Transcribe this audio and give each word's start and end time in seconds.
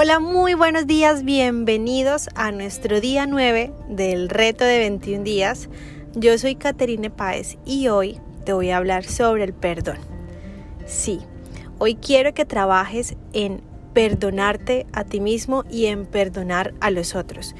Hola, 0.00 0.20
muy 0.20 0.54
buenos 0.54 0.86
días, 0.86 1.24
bienvenidos 1.24 2.28
a 2.36 2.52
nuestro 2.52 3.00
día 3.00 3.26
9 3.26 3.72
del 3.88 4.28
reto 4.28 4.64
de 4.64 4.78
21 4.78 5.24
días. 5.24 5.68
Yo 6.14 6.38
soy 6.38 6.54
Caterine 6.54 7.10
Páez 7.10 7.58
y 7.64 7.88
hoy 7.88 8.20
te 8.44 8.52
voy 8.52 8.70
a 8.70 8.76
hablar 8.76 9.02
sobre 9.02 9.42
el 9.42 9.52
perdón. 9.52 9.96
Sí, 10.86 11.18
hoy 11.78 11.96
quiero 11.96 12.32
que 12.32 12.44
trabajes 12.44 13.16
en 13.32 13.60
perdonarte 13.92 14.86
a 14.92 15.02
ti 15.02 15.18
mismo 15.18 15.64
y 15.68 15.86
en 15.86 16.06
perdonar 16.06 16.74
a 16.78 16.92
los 16.92 17.16
otros. 17.16 17.56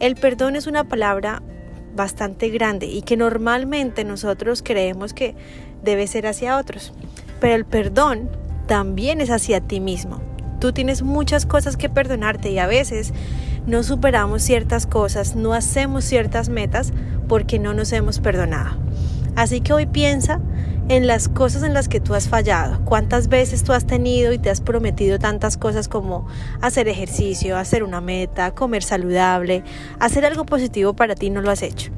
El 0.00 0.14
perdón 0.14 0.56
es 0.56 0.66
una 0.66 0.84
palabra 0.84 1.42
bastante 1.94 2.48
grande 2.48 2.86
y 2.86 3.02
que 3.02 3.18
normalmente 3.18 4.04
nosotros 4.04 4.62
creemos 4.64 5.12
que 5.12 5.34
debe 5.84 6.06
ser 6.06 6.26
hacia 6.26 6.56
otros, 6.56 6.94
pero 7.38 7.54
el 7.54 7.66
perdón 7.66 8.30
también 8.66 9.20
es 9.20 9.28
hacia 9.28 9.60
ti 9.60 9.78
mismo. 9.78 10.31
Tú 10.62 10.72
tienes 10.72 11.02
muchas 11.02 11.44
cosas 11.44 11.76
que 11.76 11.88
perdonarte 11.88 12.52
y 12.52 12.60
a 12.60 12.68
veces 12.68 13.12
no 13.66 13.82
superamos 13.82 14.42
ciertas 14.42 14.86
cosas, 14.86 15.34
no 15.34 15.54
hacemos 15.54 16.04
ciertas 16.04 16.50
metas 16.50 16.92
porque 17.26 17.58
no 17.58 17.74
nos 17.74 17.92
hemos 17.92 18.20
perdonado. 18.20 18.76
Así 19.34 19.60
que 19.60 19.72
hoy 19.72 19.86
piensa 19.86 20.40
en 20.88 21.08
las 21.08 21.28
cosas 21.28 21.64
en 21.64 21.74
las 21.74 21.88
que 21.88 21.98
tú 21.98 22.14
has 22.14 22.28
fallado. 22.28 22.84
¿Cuántas 22.84 23.26
veces 23.26 23.64
tú 23.64 23.72
has 23.72 23.88
tenido 23.88 24.32
y 24.32 24.38
te 24.38 24.50
has 24.50 24.60
prometido 24.60 25.18
tantas 25.18 25.56
cosas 25.56 25.88
como 25.88 26.28
hacer 26.60 26.86
ejercicio, 26.86 27.56
hacer 27.56 27.82
una 27.82 28.00
meta, 28.00 28.54
comer 28.54 28.84
saludable, 28.84 29.64
hacer 29.98 30.24
algo 30.24 30.46
positivo 30.46 30.94
para 30.94 31.16
ti 31.16 31.28
no 31.28 31.42
lo 31.42 31.50
has 31.50 31.62
hecho? 31.62 31.90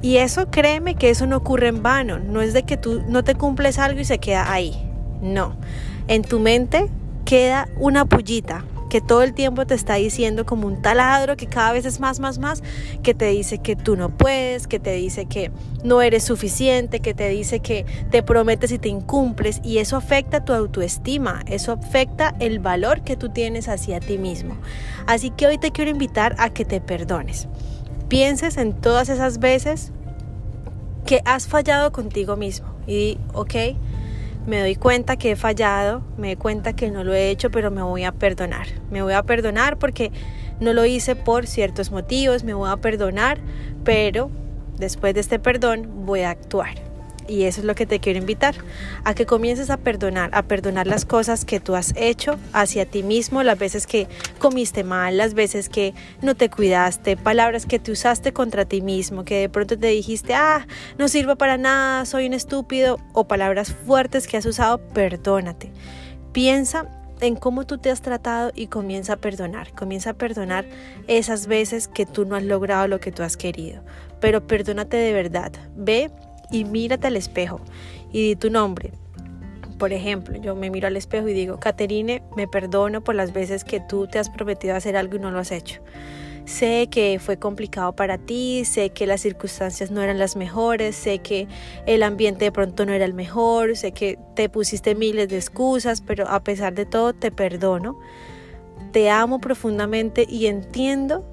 Y 0.00 0.16
eso 0.16 0.50
créeme 0.50 0.94
que 0.94 1.10
eso 1.10 1.26
no 1.26 1.36
ocurre 1.36 1.68
en 1.68 1.82
vano, 1.82 2.18
no 2.18 2.40
es 2.40 2.54
de 2.54 2.62
que 2.62 2.78
tú 2.78 3.02
no 3.06 3.24
te 3.24 3.34
cumples 3.34 3.78
algo 3.78 4.00
y 4.00 4.06
se 4.06 4.16
queda 4.20 4.50
ahí. 4.50 4.90
No, 5.20 5.54
en 6.08 6.22
tu 6.22 6.40
mente 6.40 6.88
queda 7.30 7.68
una 7.76 8.06
pullita 8.06 8.64
que 8.88 9.00
todo 9.00 9.22
el 9.22 9.34
tiempo 9.34 9.64
te 9.64 9.74
está 9.74 9.94
diciendo 9.94 10.44
como 10.44 10.66
un 10.66 10.82
taladro 10.82 11.36
que 11.36 11.46
cada 11.46 11.70
vez 11.70 11.84
es 11.84 12.00
más, 12.00 12.18
más, 12.18 12.40
más, 12.40 12.60
que 13.04 13.14
te 13.14 13.26
dice 13.26 13.58
que 13.58 13.76
tú 13.76 13.94
no 13.94 14.08
puedes, 14.08 14.66
que 14.66 14.80
te 14.80 14.94
dice 14.94 15.26
que 15.26 15.52
no 15.84 16.02
eres 16.02 16.24
suficiente, 16.24 16.98
que 16.98 17.14
te 17.14 17.28
dice 17.28 17.60
que 17.60 17.86
te 18.10 18.24
prometes 18.24 18.72
y 18.72 18.80
te 18.80 18.88
incumples 18.88 19.60
y 19.62 19.78
eso 19.78 19.96
afecta 19.96 20.44
tu 20.44 20.52
autoestima, 20.52 21.44
eso 21.46 21.70
afecta 21.70 22.34
el 22.40 22.58
valor 22.58 23.02
que 23.02 23.16
tú 23.16 23.28
tienes 23.28 23.68
hacia 23.68 24.00
ti 24.00 24.18
mismo. 24.18 24.56
Así 25.06 25.30
que 25.30 25.46
hoy 25.46 25.56
te 25.56 25.70
quiero 25.70 25.92
invitar 25.92 26.34
a 26.36 26.50
que 26.50 26.64
te 26.64 26.80
perdones. 26.80 27.46
Pienses 28.08 28.56
en 28.56 28.72
todas 28.72 29.08
esas 29.08 29.38
veces 29.38 29.92
que 31.06 31.22
has 31.24 31.46
fallado 31.46 31.92
contigo 31.92 32.34
mismo 32.34 32.74
y, 32.88 33.18
ok, 33.34 33.54
me 34.46 34.60
doy 34.60 34.74
cuenta 34.74 35.16
que 35.16 35.32
he 35.32 35.36
fallado, 35.36 36.02
me 36.16 36.28
doy 36.28 36.36
cuenta 36.36 36.72
que 36.74 36.90
no 36.90 37.04
lo 37.04 37.14
he 37.14 37.30
hecho, 37.30 37.50
pero 37.50 37.70
me 37.70 37.82
voy 37.82 38.04
a 38.04 38.12
perdonar. 38.12 38.66
Me 38.90 39.02
voy 39.02 39.12
a 39.12 39.22
perdonar 39.22 39.78
porque 39.78 40.10
no 40.60 40.72
lo 40.72 40.84
hice 40.84 41.16
por 41.16 41.46
ciertos 41.46 41.90
motivos, 41.90 42.44
me 42.44 42.54
voy 42.54 42.70
a 42.70 42.76
perdonar, 42.76 43.38
pero 43.84 44.30
después 44.78 45.14
de 45.14 45.20
este 45.20 45.38
perdón 45.38 46.06
voy 46.06 46.20
a 46.20 46.30
actuar. 46.30 46.89
Y 47.30 47.44
eso 47.44 47.60
es 47.60 47.64
lo 47.64 47.76
que 47.76 47.86
te 47.86 48.00
quiero 48.00 48.18
invitar, 48.18 48.56
a 49.04 49.14
que 49.14 49.24
comiences 49.24 49.70
a 49.70 49.76
perdonar, 49.76 50.30
a 50.32 50.42
perdonar 50.42 50.88
las 50.88 51.04
cosas 51.04 51.44
que 51.44 51.60
tú 51.60 51.76
has 51.76 51.94
hecho 51.96 52.36
hacia 52.52 52.86
ti 52.86 53.04
mismo, 53.04 53.44
las 53.44 53.56
veces 53.56 53.86
que 53.86 54.08
comiste 54.40 54.82
mal, 54.82 55.16
las 55.16 55.34
veces 55.34 55.68
que 55.68 55.94
no 56.22 56.34
te 56.34 56.50
cuidaste, 56.50 57.16
palabras 57.16 57.66
que 57.66 57.78
te 57.78 57.92
usaste 57.92 58.32
contra 58.32 58.64
ti 58.64 58.80
mismo, 58.82 59.24
que 59.24 59.42
de 59.42 59.48
pronto 59.48 59.78
te 59.78 59.86
dijiste, 59.86 60.34
ah, 60.34 60.66
no 60.98 61.06
sirvo 61.06 61.36
para 61.36 61.56
nada, 61.56 62.04
soy 62.04 62.26
un 62.26 62.32
estúpido, 62.32 62.98
o 63.12 63.28
palabras 63.28 63.72
fuertes 63.86 64.26
que 64.26 64.36
has 64.36 64.46
usado, 64.46 64.78
perdónate. 64.78 65.70
Piensa 66.32 66.88
en 67.20 67.36
cómo 67.36 67.64
tú 67.64 67.78
te 67.78 67.90
has 67.90 68.02
tratado 68.02 68.50
y 68.56 68.66
comienza 68.66 69.12
a 69.12 69.16
perdonar. 69.16 69.72
Comienza 69.74 70.10
a 70.10 70.14
perdonar 70.14 70.64
esas 71.06 71.46
veces 71.46 71.86
que 71.86 72.06
tú 72.06 72.24
no 72.24 72.34
has 72.34 72.42
logrado 72.42 72.88
lo 72.88 72.98
que 72.98 73.12
tú 73.12 73.22
has 73.22 73.36
querido. 73.36 73.82
Pero 74.20 74.46
perdónate 74.46 74.96
de 74.96 75.12
verdad. 75.12 75.52
Ve 75.76 76.10
y 76.50 76.64
mírate 76.64 77.06
al 77.06 77.16
espejo 77.16 77.60
y 78.12 78.28
di 78.28 78.36
tu 78.36 78.50
nombre. 78.50 78.92
Por 79.78 79.92
ejemplo, 79.92 80.38
yo 80.40 80.54
me 80.54 80.70
miro 80.70 80.88
al 80.88 80.96
espejo 80.96 81.28
y 81.28 81.32
digo, 81.32 81.58
Caterine, 81.58 82.22
me 82.36 82.46
perdono 82.46 83.02
por 83.02 83.14
las 83.14 83.32
veces 83.32 83.64
que 83.64 83.80
tú 83.80 84.06
te 84.06 84.18
has 84.18 84.28
prometido 84.28 84.74
hacer 84.74 84.96
algo 84.96 85.16
y 85.16 85.20
no 85.20 85.30
lo 85.30 85.38
has 85.38 85.52
hecho. 85.52 85.80
Sé 86.44 86.88
que 86.90 87.18
fue 87.20 87.38
complicado 87.38 87.94
para 87.94 88.18
ti, 88.18 88.64
sé 88.64 88.90
que 88.90 89.06
las 89.06 89.20
circunstancias 89.20 89.90
no 89.90 90.02
eran 90.02 90.18
las 90.18 90.36
mejores, 90.36 90.96
sé 90.96 91.20
que 91.20 91.46
el 91.86 92.02
ambiente 92.02 92.46
de 92.46 92.52
pronto 92.52 92.84
no 92.84 92.92
era 92.92 93.04
el 93.04 93.14
mejor, 93.14 93.76
sé 93.76 93.92
que 93.92 94.18
te 94.34 94.48
pusiste 94.48 94.94
miles 94.94 95.28
de 95.28 95.36
excusas, 95.36 96.00
pero 96.00 96.28
a 96.28 96.42
pesar 96.42 96.74
de 96.74 96.86
todo 96.86 97.12
te 97.12 97.30
perdono. 97.30 97.98
Te 98.92 99.10
amo 99.10 99.38
profundamente 99.38 100.26
y 100.28 100.46
entiendo 100.46 101.24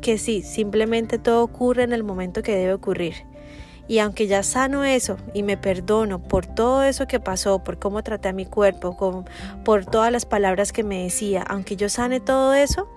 que 0.00 0.18
sí, 0.18 0.42
simplemente 0.42 1.18
todo 1.18 1.42
ocurre 1.42 1.82
en 1.82 1.92
el 1.92 2.04
momento 2.04 2.42
que 2.42 2.54
debe 2.54 2.74
ocurrir. 2.74 3.14
Y 3.86 3.98
aunque 3.98 4.26
ya 4.26 4.42
sano 4.42 4.84
eso 4.84 5.16
y 5.34 5.42
me 5.42 5.56
perdono 5.56 6.18
por 6.22 6.46
todo 6.46 6.82
eso 6.82 7.06
que 7.06 7.20
pasó, 7.20 7.62
por 7.62 7.78
cómo 7.78 8.02
traté 8.02 8.28
a 8.28 8.32
mi 8.32 8.46
cuerpo, 8.46 9.24
por 9.64 9.84
todas 9.84 10.10
las 10.10 10.24
palabras 10.24 10.72
que 10.72 10.84
me 10.84 11.02
decía, 11.02 11.42
aunque 11.42 11.76
yo 11.76 11.88
sane 11.88 12.20
todo 12.20 12.54
eso, 12.54 12.88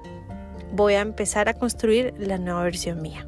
voy 0.73 0.93
a 0.93 1.01
empezar 1.01 1.49
a 1.49 1.53
construir 1.53 2.13
la 2.17 2.37
nueva 2.37 2.63
versión 2.63 3.01
mía. 3.01 3.27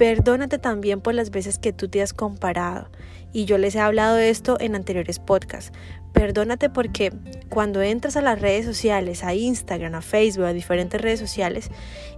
Perdónate 0.00 0.56
también 0.56 1.02
por 1.02 1.12
las 1.12 1.30
veces 1.30 1.58
que 1.58 1.74
tú 1.74 1.90
te 1.90 2.00
has 2.00 2.14
comparado. 2.14 2.88
Y 3.34 3.44
yo 3.44 3.58
les 3.58 3.74
he 3.74 3.80
hablado 3.80 4.16
de 4.16 4.30
esto 4.30 4.56
en 4.58 4.74
anteriores 4.74 5.18
podcasts. 5.18 5.72
Perdónate 6.14 6.70
porque 6.70 7.12
cuando 7.50 7.82
entras 7.82 8.16
a 8.16 8.22
las 8.22 8.40
redes 8.40 8.64
sociales, 8.64 9.22
a 9.24 9.34
Instagram, 9.34 9.94
a 9.94 10.00
Facebook, 10.00 10.46
a 10.46 10.54
diferentes 10.54 10.98
redes 10.98 11.20
sociales 11.20 11.70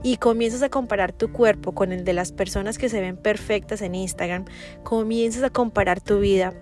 y 0.04 0.18
comienzas 0.18 0.62
a 0.62 0.68
comparar 0.68 1.12
tu 1.12 1.32
cuerpo 1.32 1.72
con 1.72 1.90
el 1.90 2.04
de 2.04 2.12
las 2.12 2.30
personas 2.30 2.78
que 2.78 2.88
se 2.88 3.00
ven 3.00 3.16
perfectas 3.16 3.82
en 3.82 3.96
Instagram, 3.96 4.44
comienzas 4.84 5.42
a 5.42 5.50
comparar 5.50 6.00
tu 6.00 6.20
vida, 6.20 6.54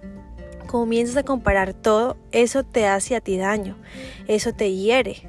comienzas 0.68 1.18
a 1.18 1.22
comparar 1.22 1.74
todo, 1.74 2.16
eso 2.32 2.64
te 2.64 2.86
hace 2.86 3.14
a 3.14 3.20
ti 3.20 3.36
daño, 3.36 3.76
eso 4.26 4.54
te 4.54 4.72
hiere, 4.72 5.28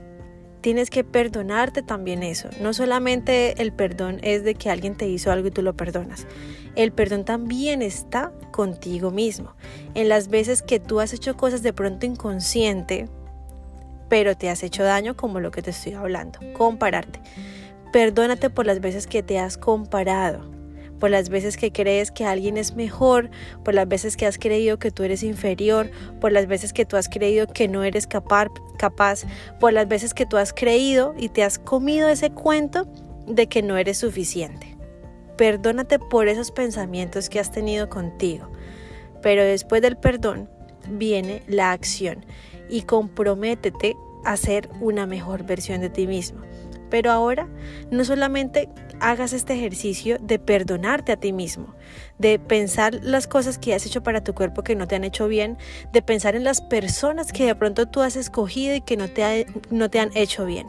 tienes 0.61 0.89
que 0.89 1.03
perdonarte 1.03 1.81
también 1.81 2.23
eso. 2.23 2.49
No 2.61 2.73
solamente 2.73 3.61
el 3.61 3.73
perdón 3.73 4.19
es 4.23 4.43
de 4.43 4.55
que 4.55 4.69
alguien 4.69 4.95
te 4.95 5.07
hizo 5.07 5.31
algo 5.31 5.47
y 5.47 5.51
tú 5.51 5.61
lo 5.61 5.75
perdonas. 5.75 6.27
El 6.75 6.91
perdón 6.91 7.25
también 7.25 7.81
está 7.81 8.31
contigo 8.51 9.11
mismo. 9.11 9.55
En 9.93 10.07
las 10.07 10.29
veces 10.29 10.61
que 10.61 10.79
tú 10.79 10.99
has 10.99 11.13
hecho 11.13 11.35
cosas 11.35 11.63
de 11.63 11.73
pronto 11.73 12.05
inconsciente, 12.05 13.09
pero 14.07 14.35
te 14.37 14.49
has 14.49 14.63
hecho 14.63 14.83
daño 14.83 15.17
como 15.17 15.39
lo 15.39 15.51
que 15.51 15.61
te 15.61 15.71
estoy 15.71 15.93
hablando. 15.93 16.39
Compararte. 16.53 17.19
Perdónate 17.91 18.49
por 18.49 18.65
las 18.65 18.79
veces 18.79 19.07
que 19.07 19.23
te 19.23 19.39
has 19.39 19.57
comparado 19.57 20.60
por 21.01 21.09
las 21.09 21.29
veces 21.29 21.57
que 21.57 21.71
crees 21.71 22.11
que 22.11 22.25
alguien 22.25 22.57
es 22.57 22.75
mejor, 22.75 23.31
por 23.65 23.73
las 23.73 23.87
veces 23.87 24.15
que 24.15 24.27
has 24.27 24.37
creído 24.37 24.77
que 24.77 24.91
tú 24.91 25.01
eres 25.01 25.23
inferior, 25.23 25.89
por 26.21 26.31
las 26.31 26.45
veces 26.45 26.73
que 26.73 26.85
tú 26.85 26.95
has 26.95 27.09
creído 27.09 27.47
que 27.47 27.67
no 27.67 27.83
eres 27.83 28.05
capaz, 28.05 28.49
capaz, 28.77 29.23
por 29.59 29.73
las 29.73 29.87
veces 29.87 30.13
que 30.13 30.27
tú 30.27 30.37
has 30.37 30.53
creído 30.53 31.15
y 31.17 31.29
te 31.29 31.43
has 31.43 31.57
comido 31.57 32.07
ese 32.07 32.29
cuento 32.29 32.87
de 33.25 33.47
que 33.47 33.63
no 33.63 33.77
eres 33.77 33.97
suficiente. 33.97 34.77
Perdónate 35.37 35.97
por 35.97 36.27
esos 36.27 36.51
pensamientos 36.51 37.29
que 37.29 37.39
has 37.39 37.51
tenido 37.51 37.89
contigo, 37.89 38.51
pero 39.23 39.43
después 39.43 39.81
del 39.81 39.97
perdón 39.97 40.51
viene 40.87 41.41
la 41.47 41.71
acción 41.71 42.23
y 42.69 42.83
comprométete 42.83 43.95
a 44.23 44.37
ser 44.37 44.69
una 44.79 45.07
mejor 45.07 45.45
versión 45.45 45.81
de 45.81 45.89
ti 45.89 46.05
mismo. 46.05 46.41
Pero 46.91 47.09
ahora 47.09 47.47
no 47.89 48.05
solamente 48.05 48.69
hagas 48.99 49.33
este 49.33 49.53
ejercicio 49.53 50.17
de 50.21 50.37
perdonarte 50.37 51.11
a 51.11 51.17
ti 51.17 51.33
mismo, 51.33 51.73
de 52.19 52.37
pensar 52.37 52.99
las 53.01 53.27
cosas 53.27 53.57
que 53.57 53.73
has 53.73 53.85
hecho 53.85 54.03
para 54.03 54.23
tu 54.23 54.35
cuerpo 54.35 54.61
que 54.61 54.75
no 54.75 54.87
te 54.87 54.95
han 54.95 55.03
hecho 55.03 55.27
bien, 55.27 55.57
de 55.91 56.03
pensar 56.03 56.35
en 56.35 56.43
las 56.43 56.61
personas 56.61 57.31
que 57.33 57.45
de 57.45 57.55
pronto 57.55 57.87
tú 57.87 58.01
has 58.01 58.15
escogido 58.15 58.75
y 58.75 58.81
que 58.81 58.97
no 58.97 59.09
te, 59.09 59.47
no 59.71 59.89
te 59.89 59.99
han 59.99 60.11
hecho 60.15 60.45
bien. 60.45 60.67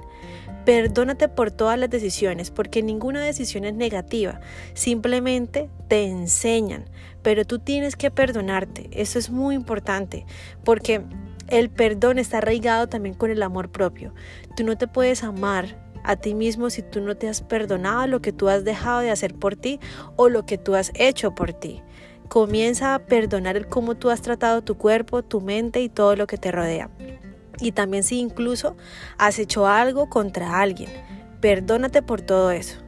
Perdónate 0.65 1.29
por 1.29 1.51
todas 1.51 1.79
las 1.79 1.91
decisiones, 1.91 2.51
porque 2.53 2.83
ninguna 2.83 3.21
decisión 3.21 3.65
es 3.65 3.75
negativa, 3.75 4.41
simplemente 4.75 5.69
te 5.89 6.05
enseñan, 6.05 6.85
pero 7.23 7.45
tú 7.45 7.59
tienes 7.59 7.97
que 7.97 8.13
perdonarte, 8.13 8.89
eso 8.93 9.19
es 9.19 9.29
muy 9.29 9.57
importante, 9.57 10.25
porque 10.65 11.03
el 11.49 11.69
perdón 11.69 12.19
está 12.19 12.39
arraigado 12.39 12.89
también 12.89 13.15
con 13.15 13.31
el 13.31 13.43
amor 13.43 13.71
propio. 13.71 14.15
Tú 14.57 14.65
no 14.65 14.79
te 14.79 14.87
puedes 14.87 15.23
amar 15.23 15.81
a 16.05 16.17
ti 16.17 16.35
mismo 16.35 16.71
si 16.71 16.83
tú 16.83 17.01
no 17.01 17.17
te 17.17 17.29
has 17.29 17.43
perdonado 17.43 18.07
lo 18.07 18.21
que 18.21 18.33
tú 18.33 18.49
has 18.49 18.65
dejado 18.65 19.01
de 19.01 19.11
hacer 19.11 19.35
por 19.35 19.57
ti 19.57 19.81
o 20.17 20.29
lo 20.29 20.45
que 20.47 20.59
tú 20.59 20.75
has 20.75 20.93
hecho 20.95 21.35
por 21.35 21.53
ti. 21.53 21.83
Comienza 22.29 22.95
a 22.95 22.99
perdonar 23.01 23.57
el 23.57 23.67
cómo 23.67 23.95
tú 23.95 24.11
has 24.11 24.23
tratado 24.23 24.63
tu 24.63 24.77
cuerpo, 24.77 25.23
tu 25.23 25.41
mente 25.41 25.81
y 25.83 25.89
todo 25.89 26.17
lo 26.17 26.27
que 26.27 26.39
te 26.39 26.51
rodea. 26.51 26.91
Y 27.61 27.73
también 27.73 28.03
si 28.03 28.19
incluso 28.19 28.77
has 29.19 29.39
hecho 29.39 29.67
algo 29.67 30.09
contra 30.09 30.61
alguien, 30.61 30.91
perdónate 31.41 32.03
por 32.03 32.21
todo 32.21 32.51
eso. 32.51 32.81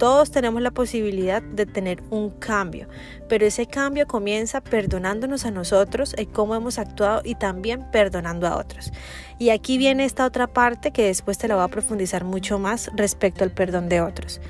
Todos 0.00 0.30
tenemos 0.30 0.62
la 0.62 0.70
posibilidad 0.70 1.42
de 1.42 1.66
tener 1.66 2.02
un 2.08 2.30
cambio, 2.30 2.88
pero 3.28 3.44
ese 3.44 3.66
cambio 3.66 4.06
comienza 4.06 4.62
perdonándonos 4.62 5.44
a 5.44 5.50
nosotros 5.50 6.14
y 6.18 6.24
cómo 6.24 6.54
hemos 6.54 6.78
actuado 6.78 7.20
y 7.22 7.34
también 7.34 7.84
perdonando 7.92 8.46
a 8.46 8.56
otros. 8.56 8.94
Y 9.38 9.50
aquí 9.50 9.76
viene 9.76 10.06
esta 10.06 10.24
otra 10.24 10.46
parte 10.46 10.90
que 10.90 11.04
después 11.04 11.36
te 11.36 11.48
la 11.48 11.56
voy 11.56 11.64
a 11.64 11.68
profundizar 11.68 12.24
mucho 12.24 12.58
más 12.58 12.90
respecto 12.94 13.44
al 13.44 13.50
perdón 13.50 13.90
de 13.90 14.00
otros. 14.00 14.40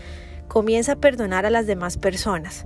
Comienza 0.46 0.92
a 0.92 1.00
perdonar 1.00 1.46
a 1.46 1.50
las 1.50 1.66
demás 1.66 1.96
personas. 1.96 2.64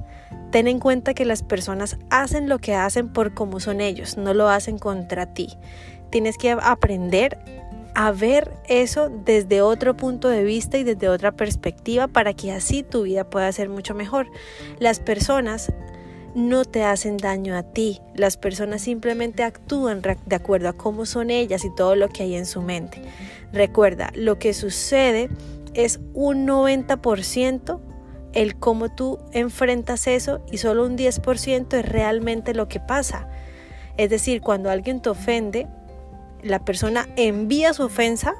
Ten 0.50 0.68
en 0.68 0.78
cuenta 0.78 1.14
que 1.14 1.24
las 1.24 1.42
personas 1.42 1.96
hacen 2.10 2.50
lo 2.50 2.58
que 2.58 2.74
hacen 2.74 3.10
por 3.14 3.32
cómo 3.32 3.60
son 3.60 3.80
ellos, 3.80 4.18
no 4.18 4.34
lo 4.34 4.50
hacen 4.50 4.78
contra 4.78 5.32
ti. 5.32 5.56
Tienes 6.10 6.36
que 6.36 6.50
aprender 6.50 7.38
a 7.94 8.10
ver 8.12 8.52
eso 8.68 9.08
desde 9.08 9.62
otro 9.62 9.96
punto 9.96 10.28
de 10.28 10.44
vista 10.44 10.78
y 10.78 10.84
desde 10.84 11.08
otra 11.08 11.32
perspectiva 11.32 12.08
para 12.08 12.34
que 12.34 12.52
así 12.52 12.82
tu 12.82 13.02
vida 13.02 13.28
pueda 13.28 13.50
ser 13.52 13.68
mucho 13.68 13.94
mejor. 13.94 14.26
Las 14.78 15.00
personas 15.00 15.72
no 16.34 16.64
te 16.64 16.82
hacen 16.82 17.16
daño 17.16 17.56
a 17.56 17.62
ti, 17.62 18.00
las 18.14 18.36
personas 18.36 18.82
simplemente 18.82 19.44
actúan 19.44 20.02
de 20.02 20.36
acuerdo 20.36 20.68
a 20.68 20.72
cómo 20.72 21.06
son 21.06 21.30
ellas 21.30 21.64
y 21.64 21.74
todo 21.74 21.94
lo 21.94 22.08
que 22.08 22.24
hay 22.24 22.34
en 22.34 22.46
su 22.46 22.60
mente. 22.60 23.00
Recuerda, 23.52 24.10
lo 24.14 24.38
que 24.38 24.52
sucede 24.52 25.30
es 25.74 26.00
un 26.12 26.46
90% 26.46 27.80
el 28.32 28.56
cómo 28.56 28.92
tú 28.92 29.20
enfrentas 29.30 30.08
eso 30.08 30.44
y 30.50 30.58
solo 30.58 30.84
un 30.84 30.98
10% 30.98 31.78
es 31.78 31.88
realmente 31.88 32.52
lo 32.52 32.66
que 32.66 32.80
pasa. 32.80 33.28
Es 33.96 34.10
decir, 34.10 34.40
cuando 34.40 34.70
alguien 34.70 35.00
te 35.00 35.10
ofende, 35.10 35.68
la 36.44 36.64
persona 36.64 37.08
envía 37.16 37.72
su 37.72 37.84
ofensa, 37.84 38.34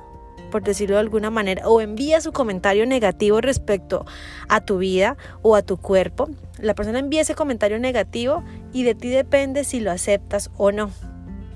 por 0.51 0.62
decirlo 0.62 0.97
de 0.97 1.01
alguna 1.01 1.31
manera, 1.31 1.67
o 1.69 1.81
envía 1.81 2.21
su 2.21 2.33
comentario 2.33 2.87
negativo 2.87 3.41
respecto 3.41 4.05
a 4.49 4.65
tu 4.65 4.79
vida 4.79 5.17
o 5.43 5.56
a 5.56 5.62
tu 5.62 5.79
cuerpo, 5.79 6.29
la 6.59 6.75
persona 6.75 6.99
envía 6.99 7.23
ese 7.23 7.35
comentario 7.35 7.79
negativo 7.79 8.45
y 8.73 8.85
de 8.85 8.95
ti 8.95 9.09
depende 9.09 9.65
si 9.65 9.81
lo 9.81 9.91
aceptas 9.91 10.51
o 10.56 10.71
no. 10.71 10.91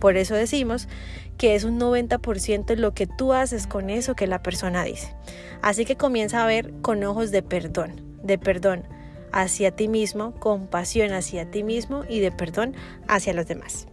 Por 0.01 0.17
eso 0.17 0.35
decimos 0.35 0.89
que 1.37 1.55
es 1.55 1.65
un 1.65 1.79
90% 1.79 2.77
lo 2.77 2.95
que 2.95 3.07
tú 3.07 3.33
haces 3.33 3.67
con 3.67 3.91
eso 3.91 4.17
que 4.17 4.27
la 4.27 4.43
persona 4.43 4.85
dice. 4.85 5.15
Así 5.63 5.85
que 5.85 5.97
comienza 5.97 6.43
a 6.43 6.47
ver 6.47 6.73
con 6.83 7.05
ojos 7.05 7.31
de 7.31 7.43
perdón, 7.43 8.01
de 8.23 8.39
perdón 8.39 8.85
hacia 9.33 9.71
ti 9.71 9.87
mismo, 9.87 10.35
compasión 10.41 11.13
hacia 11.13 11.51
ti 11.51 11.63
mismo 11.63 12.05
y 12.09 12.21
de 12.21 12.33
perdón 12.33 12.75
hacia 13.07 13.35
los 13.35 13.47
demás. 13.47 13.87